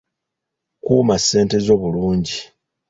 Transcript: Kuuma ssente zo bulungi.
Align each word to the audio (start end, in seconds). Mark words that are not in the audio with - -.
Kuuma 0.83 1.15
ssente 1.21 1.57
zo 1.65 1.75
bulungi. 1.81 2.37